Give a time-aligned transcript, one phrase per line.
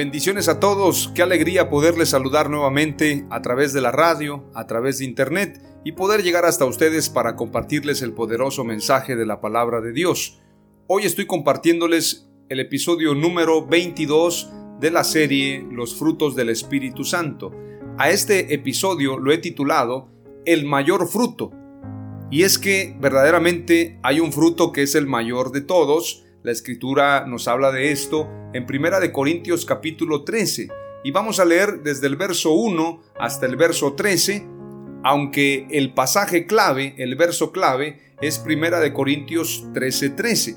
[0.00, 4.96] Bendiciones a todos, qué alegría poderles saludar nuevamente a través de la radio, a través
[4.96, 9.82] de internet y poder llegar hasta ustedes para compartirles el poderoso mensaje de la palabra
[9.82, 10.40] de Dios.
[10.86, 17.50] Hoy estoy compartiéndoles el episodio número 22 de la serie Los frutos del Espíritu Santo.
[17.98, 20.08] A este episodio lo he titulado
[20.46, 21.50] El mayor fruto.
[22.30, 27.26] Y es que verdaderamente hay un fruto que es el mayor de todos, la escritura
[27.26, 30.68] nos habla de esto en Primera de Corintios capítulo 13
[31.04, 34.46] y vamos a leer desde el verso 1 hasta el verso 13,
[35.04, 40.16] aunque el pasaje clave, el verso clave es Primera de Corintios 13:13.
[40.16, 40.56] 13.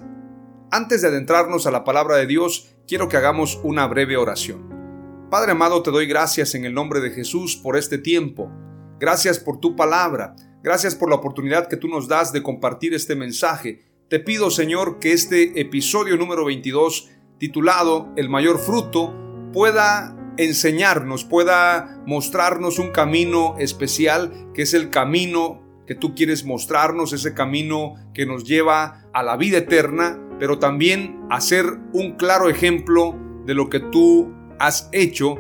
[0.72, 5.28] Antes de adentrarnos a la palabra de Dios, quiero que hagamos una breve oración.
[5.30, 8.52] Padre amado, te doy gracias en el nombre de Jesús por este tiempo.
[9.00, 10.36] Gracias por tu palabra.
[10.64, 15.00] Gracias por la oportunidad que tú nos das de compartir este mensaje te pido, Señor,
[15.00, 17.10] que este episodio número 22,
[17.40, 19.12] titulado El mayor fruto,
[19.52, 27.12] pueda enseñarnos, pueda mostrarnos un camino especial, que es el camino que tú quieres mostrarnos,
[27.12, 32.50] ese camino que nos lleva a la vida eterna, pero también a ser un claro
[32.50, 35.40] ejemplo de lo que tú has hecho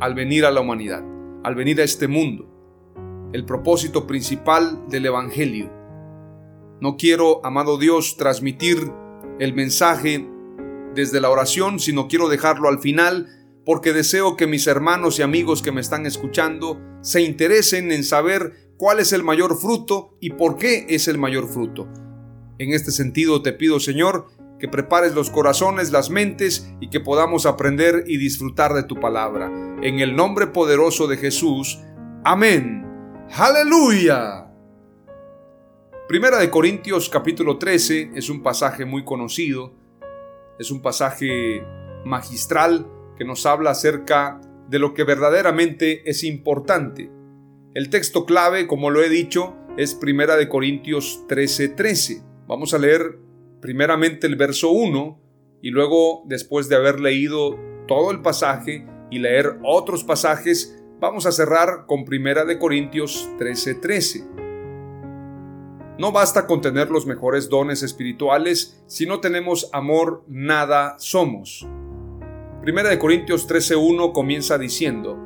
[0.00, 1.04] al venir a la humanidad,
[1.42, 2.48] al venir a este mundo.
[3.34, 5.83] El propósito principal del Evangelio
[6.80, 8.90] no quiero, amado Dios, transmitir
[9.38, 10.28] el mensaje
[10.94, 13.28] desde la oración, sino quiero dejarlo al final
[13.64, 18.72] porque deseo que mis hermanos y amigos que me están escuchando se interesen en saber
[18.76, 21.88] cuál es el mayor fruto y por qué es el mayor fruto.
[22.58, 24.26] En este sentido te pido, Señor,
[24.58, 29.50] que prepares los corazones, las mentes y que podamos aprender y disfrutar de tu palabra.
[29.82, 31.80] En el nombre poderoso de Jesús.
[32.24, 32.86] Amén.
[33.36, 34.43] Aleluya.
[36.14, 39.74] Primera de Corintios capítulo 13 es un pasaje muy conocido,
[40.60, 41.66] es un pasaje
[42.04, 42.86] magistral
[43.18, 47.10] que nos habla acerca de lo que verdaderamente es importante.
[47.74, 51.74] El texto clave, como lo he dicho, es Primera de Corintios 13:13.
[51.74, 52.22] 13.
[52.46, 53.18] Vamos a leer
[53.60, 55.20] primeramente el verso 1
[55.62, 57.58] y luego, después de haber leído
[57.88, 63.80] todo el pasaje y leer otros pasajes, vamos a cerrar con Primera de Corintios 13:13.
[63.80, 64.43] 13.
[65.96, 71.68] No basta con tener los mejores dones espirituales, si no tenemos amor, nada somos.
[72.62, 75.16] Primera de Corintios 13:1 comienza diciendo,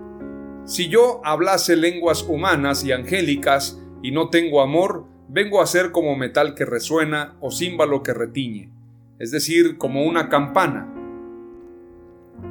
[0.66, 6.16] Si yo hablase lenguas humanas y angélicas y no tengo amor, vengo a ser como
[6.16, 8.70] metal que resuena o címbalo que retiñe,
[9.18, 10.92] es decir, como una campana,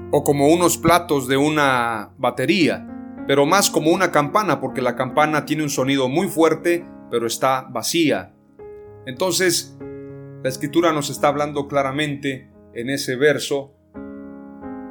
[0.10, 2.88] o como unos platos de una batería,
[3.28, 7.68] pero más como una campana porque la campana tiene un sonido muy fuerte pero está
[7.70, 8.34] vacía.
[9.06, 9.78] Entonces,
[10.44, 13.74] la escritura nos está hablando claramente en ese verso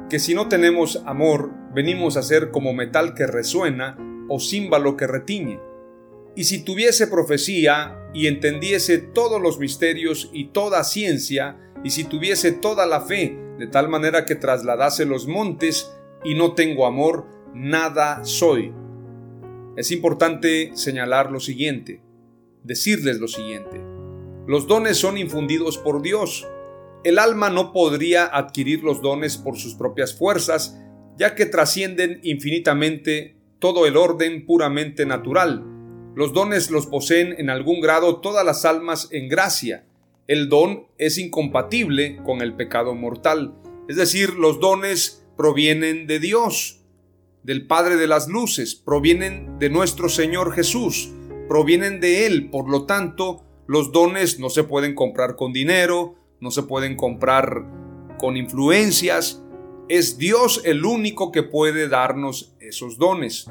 [0.09, 3.97] que si no tenemos amor, venimos a ser como metal que resuena
[4.29, 5.59] o címbalo que retiñe.
[6.35, 12.51] Y si tuviese profecía y entendiese todos los misterios y toda ciencia, y si tuviese
[12.51, 15.91] toda la fe, de tal manera que trasladase los montes,
[16.23, 18.73] y no tengo amor, nada soy.
[19.75, 22.06] Es importante señalar lo siguiente
[22.67, 23.81] decirles lo siguiente.
[24.45, 26.47] Los dones son infundidos por Dios.
[27.03, 30.77] El alma no podría adquirir los dones por sus propias fuerzas,
[31.17, 35.63] ya que trascienden infinitamente todo el orden puramente natural.
[36.15, 39.85] Los dones los poseen en algún grado todas las almas en gracia.
[40.27, 43.55] El don es incompatible con el pecado mortal,
[43.87, 46.81] es decir, los dones provienen de Dios,
[47.43, 51.13] del Padre de las Luces, provienen de nuestro Señor Jesús,
[51.47, 52.49] provienen de Él.
[52.49, 57.65] Por lo tanto, los dones no se pueden comprar con dinero, no se pueden comprar
[58.17, 59.43] con influencias.
[59.89, 63.47] Es Dios el único que puede darnos esos dones.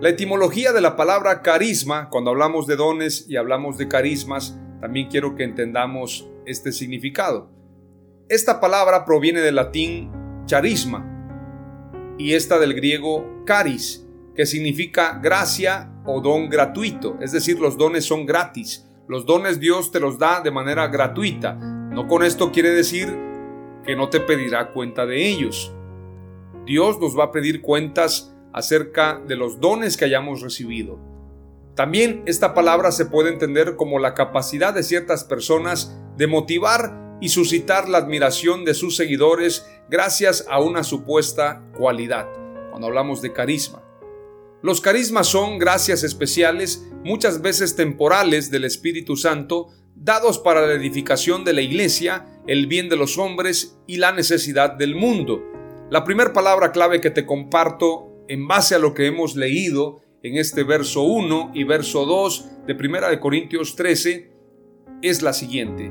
[0.00, 5.08] La etimología de la palabra carisma, cuando hablamos de dones y hablamos de carismas, también
[5.08, 7.48] quiero que entendamos este significado.
[8.28, 10.10] Esta palabra proviene del latín
[10.46, 11.10] charisma
[12.18, 14.06] y esta del griego caris,
[14.36, 18.86] que significa gracia o don gratuito, es decir, los dones son gratis.
[19.06, 21.54] Los dones Dios te los da de manera gratuita.
[21.54, 23.14] No con esto quiere decir
[23.84, 25.72] que no te pedirá cuenta de ellos.
[26.64, 30.98] Dios nos va a pedir cuentas acerca de los dones que hayamos recibido.
[31.74, 37.28] También esta palabra se puede entender como la capacidad de ciertas personas de motivar y
[37.28, 42.28] suscitar la admiración de sus seguidores gracias a una supuesta cualidad,
[42.70, 43.83] cuando hablamos de carisma.
[44.64, 51.44] Los carismas son gracias especiales, muchas veces temporales del Espíritu Santo, dados para la edificación
[51.44, 55.42] de la iglesia, el bien de los hombres y la necesidad del mundo.
[55.90, 60.38] La primera palabra clave que te comparto en base a lo que hemos leído en
[60.38, 64.32] este verso 1 y verso 2 de 1 de Corintios 13
[65.02, 65.90] es la siguiente.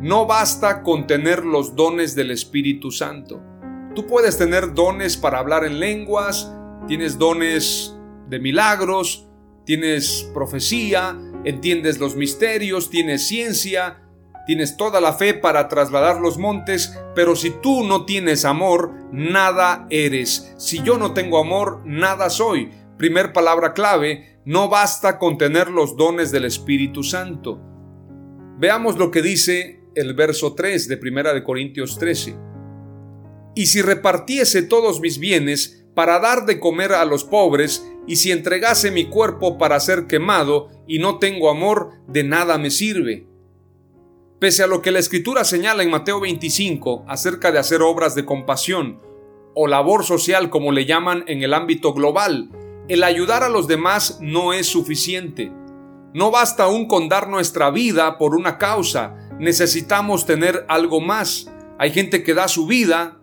[0.00, 3.42] No basta con tener los dones del Espíritu Santo.
[3.94, 6.50] Tú puedes tener dones para hablar en lenguas,
[6.88, 7.93] tienes dones
[8.28, 9.28] de milagros,
[9.64, 14.02] tienes profecía, entiendes los misterios, tienes ciencia,
[14.46, 19.86] tienes toda la fe para trasladar los montes, pero si tú no tienes amor, nada
[19.90, 20.54] eres.
[20.58, 22.70] Si yo no tengo amor, nada soy.
[22.98, 27.60] Primer palabra clave, no basta con tener los dones del Espíritu Santo.
[28.58, 32.36] Veamos lo que dice el verso 3 de Primera de Corintios 13.
[33.56, 38.32] Y si repartiese todos mis bienes para dar de comer a los pobres, y si
[38.32, 43.26] entregase mi cuerpo para ser quemado y no tengo amor, de nada me sirve.
[44.38, 48.24] Pese a lo que la escritura señala en Mateo 25 acerca de hacer obras de
[48.24, 49.00] compasión
[49.54, 52.50] o labor social como le llaman en el ámbito global,
[52.88, 55.50] el ayudar a los demás no es suficiente.
[56.12, 61.50] No basta aún con dar nuestra vida por una causa, necesitamos tener algo más.
[61.78, 63.20] Hay gente que da su vida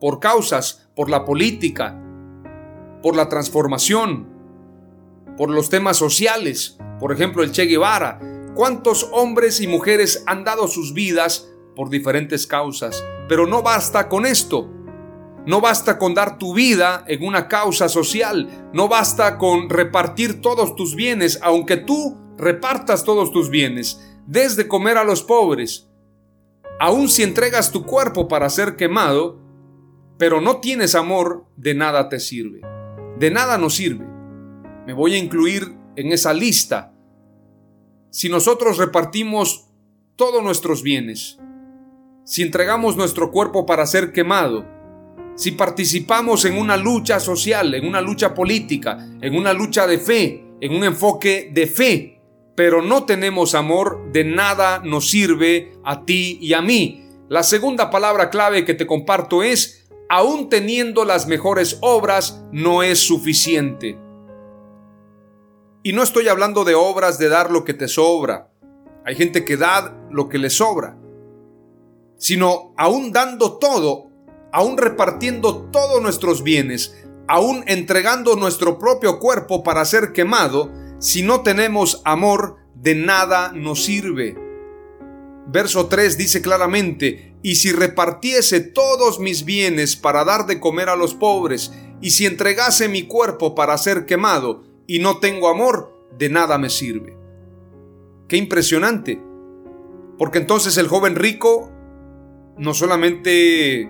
[0.00, 2.00] por causas, por la política,
[3.04, 4.26] por la transformación,
[5.36, 8.18] por los temas sociales, por ejemplo el Che Guevara.
[8.54, 13.04] ¿Cuántos hombres y mujeres han dado sus vidas por diferentes causas?
[13.28, 14.70] Pero no basta con esto.
[15.44, 18.70] No basta con dar tu vida en una causa social.
[18.72, 24.96] No basta con repartir todos tus bienes, aunque tú repartas todos tus bienes, desde comer
[24.96, 25.90] a los pobres.
[26.80, 29.42] Aun si entregas tu cuerpo para ser quemado,
[30.16, 32.62] pero no tienes amor, de nada te sirve
[33.18, 34.06] de nada nos sirve.
[34.86, 36.92] Me voy a incluir en esa lista.
[38.10, 39.68] Si nosotros repartimos
[40.16, 41.38] todos nuestros bienes,
[42.24, 44.66] si entregamos nuestro cuerpo para ser quemado,
[45.36, 50.44] si participamos en una lucha social, en una lucha política, en una lucha de fe,
[50.60, 52.20] en un enfoque de fe,
[52.54, 57.04] pero no tenemos amor, de nada nos sirve a ti y a mí.
[57.28, 59.83] La segunda palabra clave que te comparto es
[60.14, 63.98] aún teniendo las mejores obras, no es suficiente.
[65.82, 68.48] Y no estoy hablando de obras de dar lo que te sobra.
[69.04, 70.96] Hay gente que da lo que le sobra.
[72.16, 74.06] Sino aún dando todo,
[74.52, 76.96] aún repartiendo todos nuestros bienes,
[77.26, 83.82] aún entregando nuestro propio cuerpo para ser quemado, si no tenemos amor, de nada nos
[83.82, 84.43] sirve.
[85.54, 90.96] Verso 3 dice claramente, y si repartiese todos mis bienes para dar de comer a
[90.96, 96.28] los pobres, y si entregase mi cuerpo para ser quemado, y no tengo amor, de
[96.28, 97.16] nada me sirve.
[98.26, 99.22] Qué impresionante.
[100.18, 101.70] Porque entonces el joven rico
[102.58, 103.88] no solamente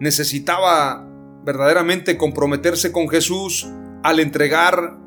[0.00, 1.06] necesitaba
[1.44, 3.68] verdaderamente comprometerse con Jesús
[4.02, 4.98] al entregar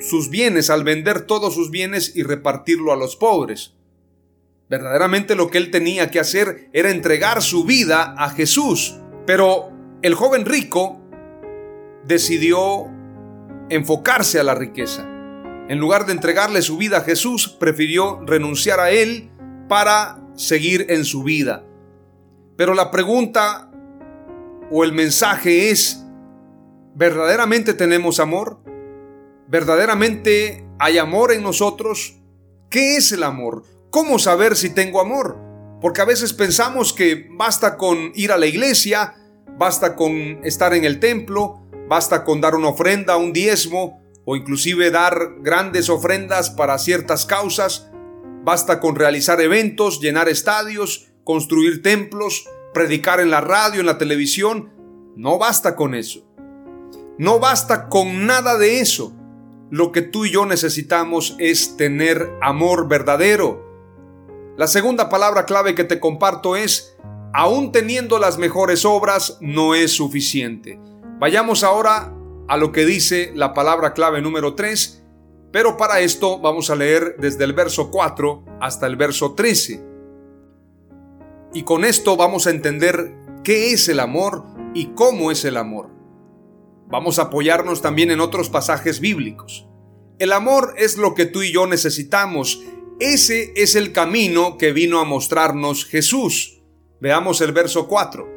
[0.00, 3.74] sus bienes, al vender todos sus bienes y repartirlo a los pobres,
[4.68, 8.96] Verdaderamente lo que él tenía que hacer era entregar su vida a Jesús.
[9.26, 9.70] Pero
[10.02, 11.00] el joven rico
[12.04, 12.86] decidió
[13.70, 15.06] enfocarse a la riqueza.
[15.68, 19.30] En lugar de entregarle su vida a Jesús, prefirió renunciar a él
[19.68, 21.64] para seguir en su vida.
[22.56, 23.70] Pero la pregunta
[24.70, 26.04] o el mensaje es,
[26.94, 28.60] ¿verdaderamente tenemos amor?
[29.46, 32.16] ¿Verdaderamente hay amor en nosotros?
[32.70, 33.64] ¿Qué es el amor?
[33.90, 35.38] ¿Cómo saber si tengo amor?
[35.80, 39.14] Porque a veces pensamos que basta con ir a la iglesia,
[39.58, 44.90] basta con estar en el templo, basta con dar una ofrenda, un diezmo, o inclusive
[44.90, 47.90] dar grandes ofrendas para ciertas causas,
[48.44, 54.70] basta con realizar eventos, llenar estadios, construir templos, predicar en la radio, en la televisión,
[55.16, 56.26] no basta con eso.
[57.18, 59.12] No basta con nada de eso.
[59.70, 63.67] Lo que tú y yo necesitamos es tener amor verdadero.
[64.58, 66.96] La segunda palabra clave que te comparto es,
[67.32, 70.80] aún teniendo las mejores obras, no es suficiente.
[71.20, 72.12] Vayamos ahora
[72.48, 75.04] a lo que dice la palabra clave número 3,
[75.52, 79.80] pero para esto vamos a leer desde el verso 4 hasta el verso 13.
[81.54, 84.42] Y con esto vamos a entender qué es el amor
[84.74, 85.88] y cómo es el amor.
[86.88, 89.68] Vamos a apoyarnos también en otros pasajes bíblicos.
[90.18, 92.60] El amor es lo que tú y yo necesitamos.
[93.00, 96.60] Ese es el camino que vino a mostrarnos Jesús.
[97.00, 98.28] Veamos el verso 4.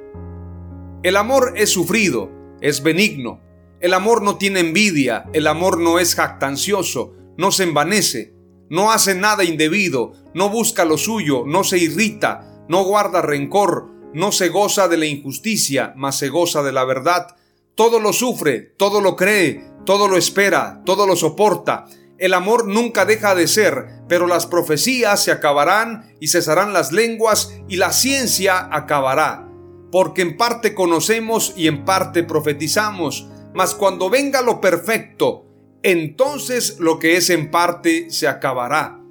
[1.02, 2.30] El amor es sufrido,
[2.62, 3.42] es benigno.
[3.80, 8.36] El amor no tiene envidia, el amor no es jactancioso, no se envanece,
[8.70, 14.32] no hace nada indebido, no busca lo suyo, no se irrita, no guarda rencor, no
[14.32, 17.36] se goza de la injusticia, mas se goza de la verdad
[17.76, 21.86] todo lo sufre, todo lo cree, todo lo espera, todo lo soporta.
[22.22, 27.52] El amor nunca deja de ser, pero las profecías se acabarán y cesarán las lenguas
[27.68, 29.50] y la ciencia acabará.
[29.92, 35.48] Porque en parte conocemos y en parte profetizamos, mas cuando venga lo perfecto,
[35.82, 39.02] entonces lo que es en parte se acabará.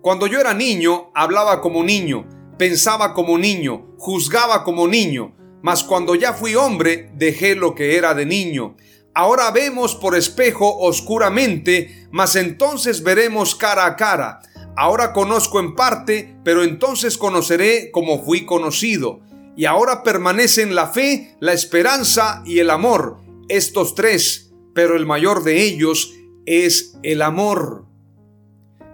[0.00, 2.28] Cuando yo era niño, hablaba como niño,
[2.58, 8.14] pensaba como niño, juzgaba como niño, mas cuando ya fui hombre, dejé lo que era
[8.14, 8.76] de niño.
[9.14, 14.40] Ahora vemos por espejo oscuramente, mas entonces veremos cara a cara.
[14.74, 19.20] Ahora conozco en parte, pero entonces conoceré como fui conocido.
[19.54, 25.44] Y ahora permanecen la fe, la esperanza y el amor, estos tres, pero el mayor
[25.44, 26.14] de ellos
[26.46, 27.84] es el amor.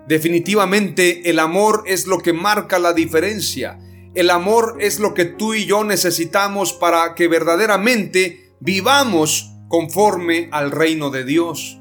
[0.09, 3.79] Definitivamente el amor es lo que marca la diferencia.
[4.15, 10.71] El amor es lo que tú y yo necesitamos para que verdaderamente vivamos conforme al
[10.71, 11.81] reino de Dios.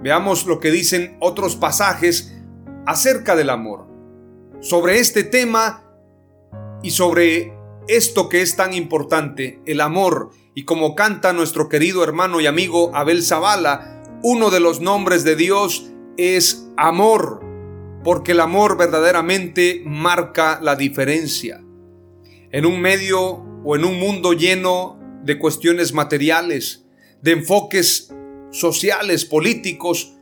[0.00, 2.34] Veamos lo que dicen otros pasajes
[2.86, 3.86] acerca del amor.
[4.60, 5.84] Sobre este tema
[6.82, 7.52] y sobre
[7.88, 12.90] esto que es tan importante, el amor, y como canta nuestro querido hermano y amigo
[12.94, 17.46] Abel Zavala, uno de los nombres de Dios es amor
[18.06, 21.60] porque el amor verdaderamente marca la diferencia.
[22.52, 26.85] En un medio o en un mundo lleno de cuestiones materiales,
[27.22, 28.12] de enfoques
[28.50, 30.16] sociales, políticos,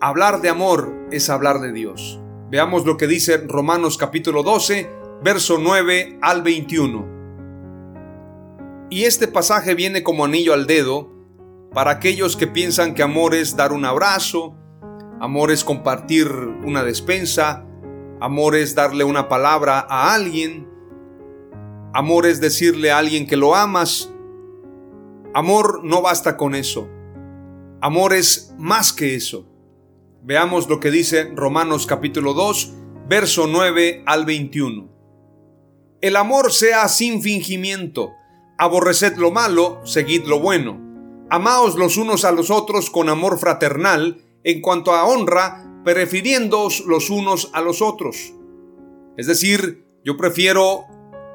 [0.00, 2.20] hablar de amor es hablar de Dios.
[2.50, 4.90] Veamos lo que dice Romanos capítulo 12,
[5.22, 7.18] verso 9 al 21.
[8.90, 11.10] Y este pasaje viene como anillo al dedo
[11.72, 14.58] para aquellos que piensan que amor es dar un abrazo,
[15.20, 17.66] Amor es compartir una despensa.
[18.20, 20.68] Amor es darle una palabra a alguien.
[21.92, 24.12] Amor es decirle a alguien que lo amas.
[25.34, 26.88] Amor no basta con eso.
[27.80, 29.46] Amor es más que eso.
[30.22, 32.72] Veamos lo que dice Romanos capítulo 2,
[33.08, 34.88] verso 9 al 21.
[36.00, 38.12] El amor sea sin fingimiento.
[38.56, 40.80] Aborreced lo malo, seguid lo bueno.
[41.28, 47.10] Amaos los unos a los otros con amor fraternal en cuanto a honra, prefiriéndoos los
[47.10, 48.32] unos a los otros.
[49.18, 50.86] Es decir, yo prefiero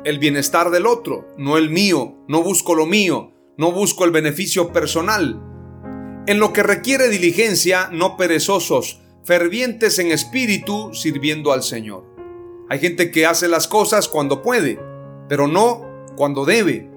[0.04, 4.72] el bienestar del otro, no el mío, no busco lo mío, no busco el beneficio
[4.72, 5.41] personal.
[6.27, 12.05] En lo que requiere diligencia, no perezosos, fervientes en espíritu, sirviendo al Señor.
[12.69, 14.79] Hay gente que hace las cosas cuando puede,
[15.27, 16.89] pero no cuando debe.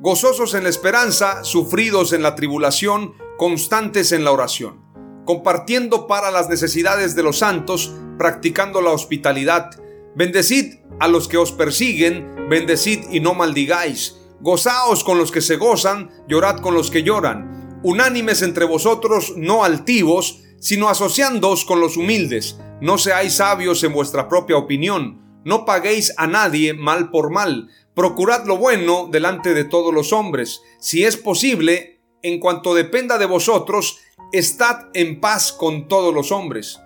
[0.00, 4.90] Gozosos en la esperanza, sufridos en la tribulación, constantes en la oración
[5.30, 9.70] compartiendo para las necesidades de los santos, practicando la hospitalidad.
[10.16, 14.16] Bendecid a los que os persiguen, bendecid y no maldigáis.
[14.40, 17.80] Gozaos con los que se gozan, llorad con los que lloran.
[17.82, 22.58] Unánimes entre vosotros, no altivos, sino asociándoos con los humildes.
[22.80, 25.40] No seáis sabios en vuestra propia opinión.
[25.44, 27.68] No paguéis a nadie mal por mal.
[27.94, 30.62] Procurad lo bueno delante de todos los hombres.
[30.78, 33.98] Si es posible, en cuanto dependa de vosotros,
[34.32, 36.78] estad en paz con todos los hombres.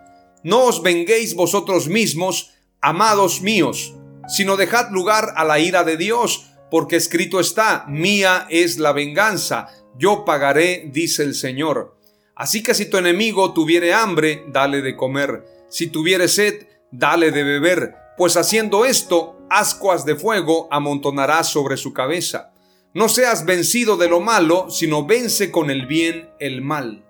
[0.42, 3.94] No os venguéis vosotros mismos, amados míos,
[4.28, 9.69] sino dejad lugar a la ira de Dios, porque escrito está, mía es la venganza,
[9.97, 11.97] yo pagaré, dice el Señor.
[12.35, 17.45] Así que si tu enemigo tuviere hambre, dale de comer, si tuviere sed, dale de
[17.45, 22.52] beber, pues haciendo esto, ascuas de fuego amontonarás sobre su cabeza.
[22.93, 27.04] No seas vencido de lo malo, sino vence con el bien el mal.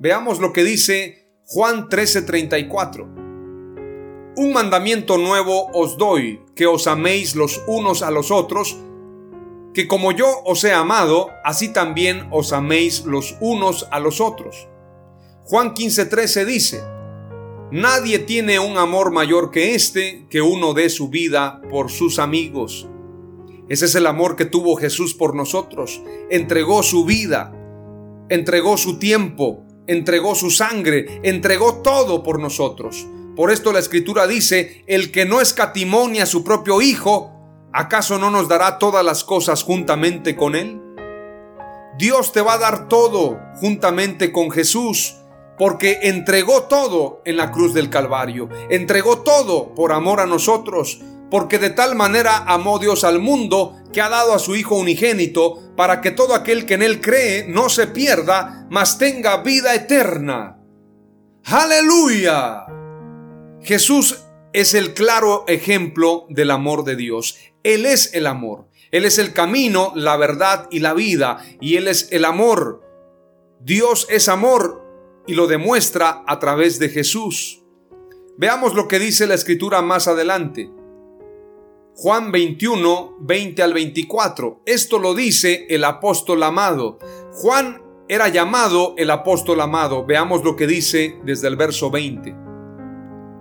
[0.00, 3.04] Veamos lo que dice Juan 13:34.
[4.36, 8.76] Un mandamiento nuevo os doy, que os améis los unos a los otros,
[9.72, 14.68] que como yo os he amado, así también os améis los unos a los otros.
[15.44, 16.82] Juan 15:13 dice,
[17.70, 22.88] Nadie tiene un amor mayor que este, que uno dé su vida por sus amigos.
[23.68, 26.02] Ese es el amor que tuvo Jesús por nosotros.
[26.30, 27.52] Entregó su vida,
[28.28, 33.06] entregó su tiempo, entregó su sangre, entregó todo por nosotros.
[33.36, 37.32] Por esto la escritura dice, el que no escatimonia a su propio Hijo,
[37.72, 40.80] ¿acaso no nos dará todas las cosas juntamente con Él?
[41.98, 45.16] Dios te va a dar todo juntamente con Jesús,
[45.58, 51.00] porque entregó todo en la cruz del Calvario, entregó todo por amor a nosotros,
[51.30, 55.74] porque de tal manera amó Dios al mundo que ha dado a su Hijo unigénito,
[55.76, 60.58] para que todo aquel que en Él cree no se pierda, mas tenga vida eterna.
[61.44, 62.83] Aleluya.
[63.64, 67.38] Jesús es el claro ejemplo del amor de Dios.
[67.62, 68.68] Él es el amor.
[68.90, 71.42] Él es el camino, la verdad y la vida.
[71.60, 72.82] Y Él es el amor.
[73.60, 74.84] Dios es amor
[75.26, 77.62] y lo demuestra a través de Jesús.
[78.36, 80.70] Veamos lo que dice la escritura más adelante.
[81.94, 84.62] Juan 21, 20 al 24.
[84.66, 86.98] Esto lo dice el apóstol amado.
[87.32, 90.04] Juan era llamado el apóstol amado.
[90.04, 92.43] Veamos lo que dice desde el verso 20.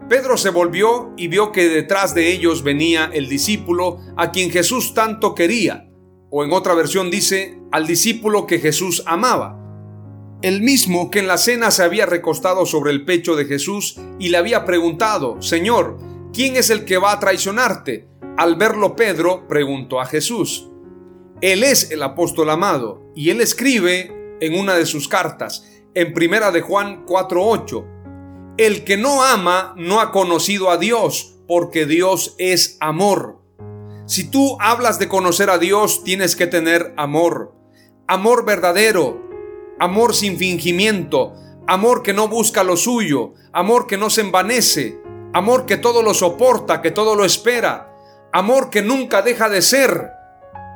[0.10, 4.94] Pedro se volvió y vio que detrás de ellos venía el discípulo a quien Jesús
[4.94, 5.90] tanto quería,
[6.30, 9.60] o en otra versión dice, al discípulo que Jesús amaba.
[10.42, 14.30] El mismo que en la cena se había recostado sobre el pecho de Jesús y
[14.30, 15.98] le había preguntado, Señor,
[16.34, 18.10] ¿quién es el que va a traicionarte?
[18.36, 20.70] Al verlo Pedro preguntó a Jesús.
[21.40, 26.52] Él es el apóstol amado y él escribe en una de sus cartas, en primera
[26.52, 27.93] de Juan 4:8,
[28.58, 33.40] el que no ama no ha conocido a Dios, porque Dios es amor.
[34.06, 37.56] Si tú hablas de conocer a Dios, tienes que tener amor.
[38.08, 39.22] Amor verdadero,
[39.80, 41.34] amor sin fingimiento,
[41.68, 45.00] amor que no busca lo suyo, amor que no se envanece,
[45.34, 47.96] amor que todo lo soporta, que todo lo espera,
[48.32, 50.12] amor que nunca deja de ser,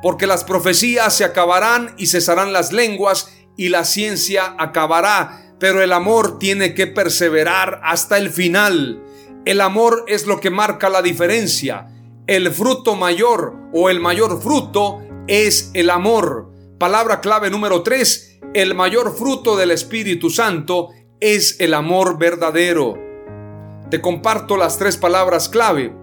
[0.02, 5.92] porque las profecías se acabarán y cesarán las lenguas y la ciencia acabará, pero el
[5.92, 9.02] amor tiene que perseverar hasta el final.
[9.44, 11.88] El amor es lo que marca la diferencia.
[12.26, 16.50] El fruto mayor o el mayor fruto es el amor.
[16.78, 18.40] Palabra clave número 3.
[18.54, 20.90] El mayor fruto del Espíritu Santo
[21.20, 22.96] es el amor verdadero.
[23.90, 25.94] Te comparto las tres palabras clave.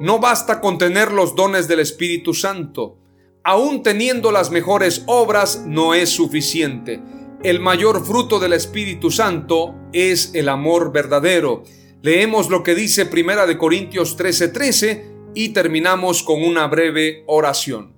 [0.00, 2.96] No basta con tener los dones del Espíritu Santo.
[3.42, 7.02] Aún teniendo las mejores obras no es suficiente.
[7.44, 11.62] El mayor fruto del Espíritu Santo es el amor verdadero.
[12.00, 15.04] Leemos lo que dice Primera de Corintios 13:13
[15.34, 17.92] y terminamos con una breve oración.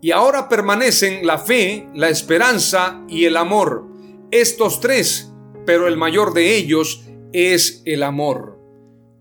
[0.00, 3.86] Y ahora permanecen la fe, la esperanza y el amor.
[4.32, 5.30] Estos tres,
[5.64, 8.58] pero el mayor de ellos es el amor.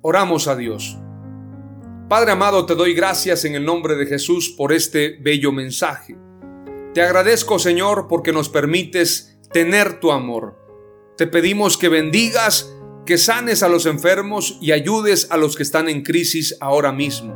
[0.01, 0.97] Oramos a Dios.
[2.09, 6.17] Padre amado, te doy gracias en el nombre de Jesús por este bello mensaje.
[6.93, 10.57] Te agradezco, Señor, porque nos permites tener tu amor.
[11.17, 12.73] Te pedimos que bendigas,
[13.05, 17.35] que sanes a los enfermos y ayudes a los que están en crisis ahora mismo.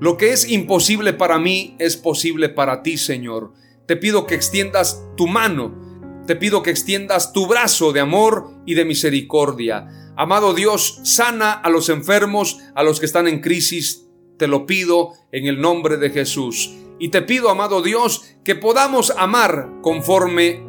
[0.00, 3.52] Lo que es imposible para mí es posible para ti, Señor.
[3.86, 8.74] Te pido que extiendas tu mano, te pido que extiendas tu brazo de amor y
[8.74, 14.06] de misericordia Amado Dios, sana a los enfermos, a los que están en crisis.
[14.38, 16.72] Te lo pido en el nombre de Jesús.
[16.98, 20.62] Y te pido, amado Dios, que podamos amar conforme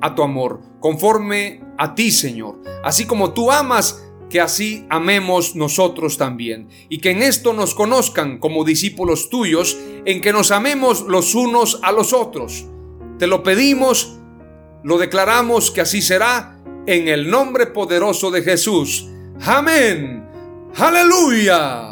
[0.00, 2.60] a tu amor, conforme a ti, Señor.
[2.82, 6.68] Así como tú amas, que así amemos nosotros también.
[6.88, 11.78] Y que en esto nos conozcan como discípulos tuyos, en que nos amemos los unos
[11.82, 12.64] a los otros.
[13.18, 14.18] Te lo pedimos,
[14.82, 19.06] lo declaramos que así será en el nombre poderoso de Jesús.
[19.44, 20.26] Amén.
[20.76, 21.91] Aleluya.